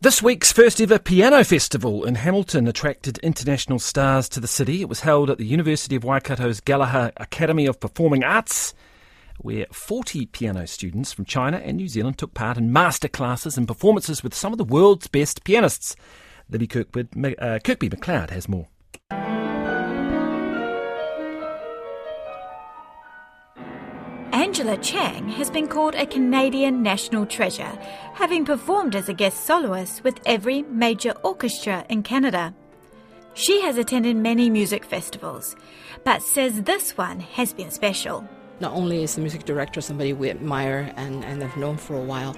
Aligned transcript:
This 0.00 0.22
week's 0.22 0.52
first 0.52 0.80
ever 0.80 1.00
piano 1.00 1.42
festival 1.42 2.04
in 2.04 2.14
Hamilton 2.14 2.68
attracted 2.68 3.18
international 3.18 3.80
stars 3.80 4.28
to 4.28 4.38
the 4.38 4.46
city. 4.46 4.80
It 4.80 4.88
was 4.88 5.00
held 5.00 5.28
at 5.28 5.38
the 5.38 5.44
University 5.44 5.96
of 5.96 6.04
Waikato's 6.04 6.60
Gallagher 6.60 7.10
Academy 7.16 7.66
of 7.66 7.80
Performing 7.80 8.22
Arts, 8.22 8.74
where 9.38 9.66
40 9.72 10.26
piano 10.26 10.68
students 10.68 11.12
from 11.12 11.24
China 11.24 11.56
and 11.56 11.76
New 11.76 11.88
Zealand 11.88 12.16
took 12.16 12.32
part 12.32 12.56
in 12.56 12.72
master 12.72 13.08
classes 13.08 13.58
and 13.58 13.66
performances 13.66 14.22
with 14.22 14.34
some 14.34 14.52
of 14.52 14.58
the 14.58 14.64
world's 14.64 15.08
best 15.08 15.42
pianists. 15.42 15.96
Libby 16.48 16.68
uh, 16.76 17.58
Kirkby 17.58 17.90
McLeod 17.90 18.30
has 18.30 18.48
more. 18.48 18.68
Angela 24.58 24.82
Cheng 24.82 25.28
has 25.28 25.52
been 25.52 25.68
called 25.68 25.94
a 25.94 26.04
Canadian 26.04 26.82
national 26.82 27.26
treasure, 27.26 27.78
having 28.14 28.44
performed 28.44 28.96
as 28.96 29.08
a 29.08 29.14
guest 29.14 29.46
soloist 29.46 30.02
with 30.02 30.18
every 30.26 30.62
major 30.62 31.12
orchestra 31.22 31.86
in 31.88 32.02
Canada. 32.02 32.52
She 33.34 33.60
has 33.60 33.76
attended 33.76 34.16
many 34.16 34.50
music 34.50 34.84
festivals, 34.84 35.54
but 36.02 36.24
says 36.24 36.62
this 36.62 36.96
one 36.98 37.20
has 37.20 37.52
been 37.52 37.70
special 37.70 38.28
not 38.60 38.72
only 38.72 39.02
is 39.02 39.14
the 39.14 39.20
music 39.20 39.44
director 39.44 39.80
somebody 39.80 40.12
we 40.12 40.30
admire 40.30 40.92
and, 40.96 41.24
and 41.24 41.42
have 41.42 41.56
known 41.56 41.76
for 41.76 41.94
a 41.94 42.02
while, 42.02 42.36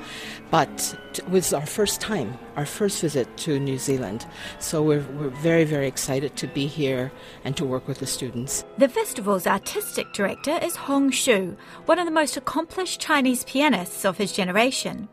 but 0.51 0.99
it 1.15 1.29
was 1.29 1.53
our 1.53 1.67
first 1.67 2.01
time, 2.01 2.39
our 2.57 2.67
first 2.67 3.01
visit 3.01 3.37
to 3.39 3.59
New 3.59 3.79
Zealand. 3.79 4.27
So 4.59 4.83
we're, 4.83 5.03
we're 5.13 5.29
very, 5.29 5.65
very 5.65 5.87
excited 5.87 6.37
to 6.37 6.47
be 6.47 6.67
here 6.67 7.13
and 7.45 7.57
to 7.57 7.65
work 7.65 7.89
with 7.89 7.99
the 7.99 8.07
students. 8.07 8.65
The 8.79 8.89
festival's 8.89 9.47
artistic 9.47 10.13
director 10.13 10.59
is 10.63 10.77
Hong 10.77 11.11
Shu, 11.11 11.57
one 11.87 11.99
of 11.99 12.07
the 12.07 12.13
most 12.13 12.37
accomplished 12.37 13.01
Chinese 13.01 13.45
pianists 13.45 14.05
of 14.05 14.19
his 14.19 14.33
generation. 14.33 15.09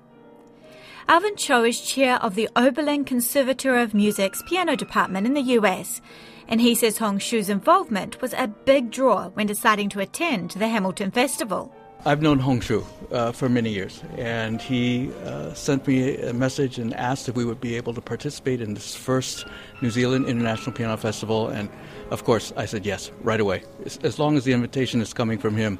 Alvin 1.09 1.37
Chow 1.37 1.63
is 1.63 1.79
chair 1.79 2.17
of 2.17 2.35
the 2.35 2.49
Oberlin 2.57 3.05
Conservatory 3.05 3.81
of 3.81 3.93
Music's 3.93 4.43
piano 4.43 4.75
department 4.75 5.25
in 5.25 5.35
the 5.35 5.53
US 5.53 6.01
and 6.47 6.61
he 6.61 6.75
says 6.75 6.97
Hong 6.97 7.19
Shu's 7.19 7.49
involvement 7.49 8.21
was 8.21 8.33
a 8.33 8.47
big 8.47 8.91
draw 8.91 9.29
when 9.29 9.47
deciding 9.47 9.89
to 9.89 9.99
attend 9.99 10.51
the 10.51 10.67
Hamilton 10.67 11.11
Festival. 11.11 11.73
I've 12.05 12.21
known 12.21 12.39
Hong 12.39 12.61
Shu 12.61 12.85
uh, 13.11 13.31
for 13.31 13.49
many 13.49 13.71
years, 13.71 14.01
and 14.17 14.61
he 14.61 15.11
uh, 15.25 15.53
sent 15.53 15.87
me 15.87 16.15
a 16.17 16.31
message 16.31 16.77
and 16.77 16.93
asked 16.93 17.27
if 17.27 17.35
we 17.35 17.43
would 17.43 17.59
be 17.59 17.75
able 17.75 17.93
to 17.95 18.01
participate 18.01 18.61
in 18.61 18.75
this 18.75 18.95
first 18.95 19.45
New 19.81 19.89
Zealand 19.89 20.25
International 20.27 20.71
Piano 20.73 20.95
Festival. 20.95 21.49
And 21.49 21.69
of 22.11 22.23
course, 22.23 22.53
I 22.55 22.65
said 22.65 22.85
yes 22.85 23.11
right 23.23 23.39
away. 23.39 23.63
As 24.03 24.19
long 24.19 24.37
as 24.37 24.45
the 24.45 24.53
invitation 24.53 25.01
is 25.01 25.13
coming 25.13 25.37
from 25.37 25.57
him, 25.57 25.79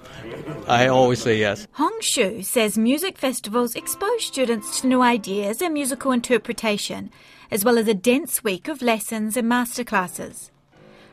I 0.68 0.88
always 0.88 1.22
say 1.22 1.38
yes. 1.38 1.68
Hong 1.74 1.98
Shu 2.02 2.42
says 2.42 2.78
music 2.78 3.18
festivals 3.18 3.76
expose 3.76 4.26
students 4.26 4.82
to 4.82 4.88
new 4.88 5.02
ideas 5.02 5.62
and 5.62 5.74
musical 5.74 6.12
interpretation, 6.12 7.10
as 7.52 7.64
well 7.64 7.78
as 7.78 7.88
a 7.88 7.94
dense 7.94 8.44
week 8.44 8.68
of 8.68 8.82
lessons 8.82 9.38
and 9.38 9.50
masterclasses. 9.50 10.50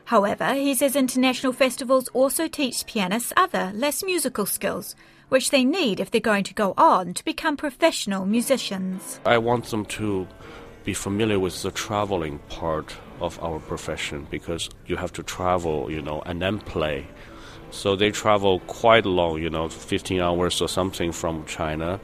However, 0.05 0.53
he 0.53 0.75
says 0.75 0.95
international 0.95 1.51
festivals 1.51 2.07
also 2.09 2.47
teach 2.47 2.85
pianists 2.85 3.33
other, 3.35 3.71
less 3.73 4.03
musical 4.03 4.45
skills, 4.45 4.95
which 5.29 5.49
they 5.49 5.65
need 5.65 5.99
if 5.99 6.11
they're 6.11 6.21
going 6.21 6.43
to 6.43 6.53
go 6.53 6.75
on 6.77 7.13
to 7.15 7.25
become 7.25 7.57
professional 7.57 8.25
musicians. 8.25 9.19
I 9.25 9.39
want 9.39 9.65
them 9.65 9.85
to 9.85 10.27
be 10.83 10.93
familiar 10.93 11.39
with 11.39 11.63
the 11.63 11.71
traveling 11.71 12.37
part 12.49 12.95
of 13.19 13.41
our 13.43 13.59
profession 13.59 14.27
because 14.29 14.69
you 14.85 14.95
have 14.95 15.11
to 15.13 15.23
travel, 15.23 15.89
you 15.89 16.01
know, 16.01 16.21
and 16.27 16.39
then 16.39 16.59
play. 16.59 17.07
So 17.71 17.95
they 17.95 18.11
travel 18.11 18.59
quite 18.67 19.05
long, 19.05 19.41
you 19.41 19.49
know, 19.49 19.69
15 19.69 20.21
hours 20.21 20.61
or 20.61 20.69
something 20.69 21.11
from 21.11 21.45
China, 21.45 21.99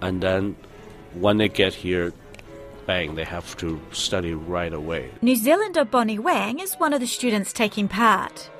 and 0.00 0.22
then 0.22 0.56
when 1.12 1.36
they 1.36 1.48
get 1.48 1.74
here, 1.74 2.12
bang, 2.86 3.14
they 3.14 3.24
have 3.24 3.56
to 3.58 3.80
study 3.92 4.34
right 4.34 4.72
away. 4.72 5.10
New 5.22 5.36
Zealander 5.36 5.84
Bonnie 5.84 6.18
Wang 6.18 6.58
is 6.58 6.74
one 6.74 6.92
of 6.92 7.00
the 7.00 7.06
students 7.06 7.52
taking 7.52 7.88
part. 7.88 8.50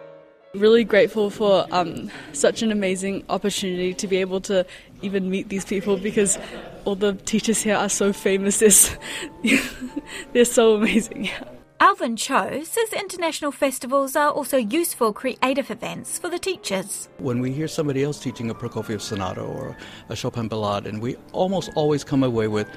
Really 0.55 0.85
grateful 0.85 1.31
for 1.31 1.67
um, 1.71 2.11
such 2.33 2.63
an 2.63 2.71
amazing 2.71 3.25
opportunity 3.31 3.95
to 3.95 4.07
be 4.07 4.19
able 4.19 4.41
to 4.43 4.67
even 5.01 5.31
meet 5.31 5.49
these 5.49 5.65
people 5.65 5.97
because 5.97 6.39
all 6.85 6.95
the 6.95 7.15
teachers 7.15 7.63
here 7.63 7.77
are 7.77 7.89
so 7.89 8.13
famous. 8.13 8.59
They're, 8.59 9.61
they're 10.33 10.45
so 10.45 10.75
amazing. 10.75 11.31
Alvin 11.83 12.15
Chow 12.17 12.63
says 12.63 12.93
international 12.93 13.51
festivals 13.51 14.15
are 14.15 14.31
also 14.31 14.57
useful 14.57 15.13
creative 15.13 15.69
events 15.69 16.17
for 16.17 16.31
the 16.31 16.39
teachers. 16.39 17.09
When 17.19 17.41
we 17.41 17.51
hear 17.51 17.67
somebody 17.67 18.05
else 18.05 18.21
teaching 18.21 18.51
a 18.51 18.55
Prokofiev 18.55 19.01
sonata 19.01 19.41
or 19.41 19.77
a 20.09 20.15
Chopin 20.15 20.49
ballade, 20.49 20.87
and 20.87 21.03
we 21.03 21.17
almost 21.33 21.71
always 21.75 22.05
come 22.05 22.23
away 22.23 22.47
with, 22.47 22.69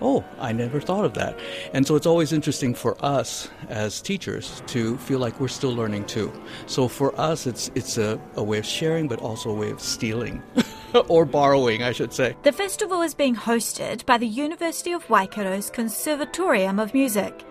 oh, 0.00 0.24
I 0.38 0.52
never 0.52 0.80
thought 0.80 1.04
of 1.04 1.14
that. 1.14 1.38
And 1.72 1.86
so 1.86 1.96
it's 1.96 2.06
always 2.06 2.32
interesting 2.32 2.74
for 2.74 2.96
us 3.04 3.48
as 3.68 4.00
teachers 4.00 4.62
to 4.68 4.96
feel 4.98 5.18
like 5.18 5.40
we're 5.40 5.48
still 5.48 5.74
learning 5.74 6.06
too. 6.06 6.32
So 6.66 6.88
for 6.88 7.18
us, 7.20 7.46
it's, 7.46 7.70
it's 7.74 7.98
a, 7.98 8.20
a 8.34 8.42
way 8.42 8.58
of 8.58 8.66
sharing, 8.66 9.08
but 9.08 9.20
also 9.20 9.50
a 9.50 9.54
way 9.54 9.70
of 9.70 9.80
stealing. 9.80 10.42
or 11.08 11.24
borrowing, 11.24 11.82
I 11.82 11.92
should 11.92 12.12
say. 12.12 12.36
The 12.42 12.52
festival 12.52 13.02
is 13.02 13.14
being 13.14 13.36
hosted 13.36 14.06
by 14.06 14.18
the 14.18 14.26
University 14.26 14.92
of 14.92 15.06
Waikato's 15.08 15.70
Conservatorium 15.70 16.78
of 16.78 16.94
Music. 16.94 17.44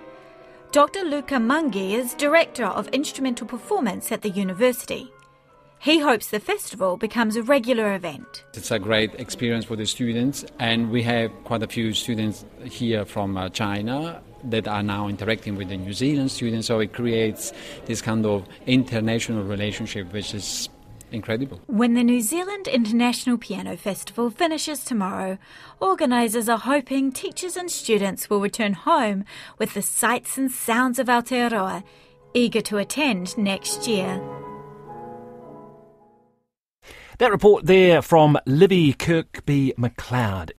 Dr. 0.72 1.04
Luca 1.04 1.36
Manghi 1.36 1.92
is 1.92 2.14
Director 2.16 2.66
of 2.66 2.88
Instrumental 2.90 3.48
Performance 3.48 4.12
at 4.12 4.22
the 4.22 4.30
university. 4.30 5.12
He 5.86 6.00
hopes 6.00 6.32
the 6.32 6.40
festival 6.40 6.98
becomes 6.98 7.36
a 7.36 7.44
regular 7.44 7.94
event. 7.94 8.44
It's 8.56 8.72
a 8.72 8.80
great 8.80 9.14
experience 9.20 9.66
for 9.66 9.76
the 9.76 9.86
students, 9.86 10.44
and 10.58 10.90
we 10.90 11.04
have 11.04 11.32
quite 11.44 11.62
a 11.62 11.68
few 11.68 11.94
students 11.94 12.44
here 12.64 13.06
from 13.06 13.38
uh, 13.38 13.50
China 13.50 14.20
that 14.46 14.68
are 14.68 14.82
now 14.82 15.08
interacting 15.08 15.56
with 15.56 15.70
the 15.70 15.78
New 15.78 15.94
Zealand 15.94 16.32
students, 16.32 16.66
so 16.66 16.80
it 16.80 16.92
creates 16.92 17.54
this 17.86 18.02
kind 18.02 18.26
of 18.26 18.48
international 18.66 19.44
relationship, 19.44 20.12
which 20.12 20.34
is 20.34 20.70
incredible. 21.12 21.62
When 21.68 21.94
the 21.94 22.04
New 22.04 22.22
Zealand 22.22 22.68
International 22.68 23.38
Piano 23.38 23.78
Festival 23.78 24.32
finishes 24.32 24.84
tomorrow, 24.84 25.38
organisers 25.80 26.50
are 26.50 26.58
hoping 26.58 27.12
teachers 27.12 27.56
and 27.56 27.70
students 27.70 28.28
will 28.28 28.42
return 28.42 28.74
home 28.74 29.24
with 29.60 29.76
the 29.76 29.84
sights 29.84 30.36
and 30.36 30.52
sounds 30.52 30.98
of 30.98 31.06
Aotearoa, 31.06 31.84
eager 32.34 32.62
to 32.62 32.80
attend 32.80 33.38
next 33.38 33.88
year. 33.88 34.20
That 37.18 37.32
report 37.32 37.66
there 37.66 38.02
from 38.02 38.38
Libby 38.46 38.92
Kirkby 38.92 39.74
McLeod. 39.78 40.52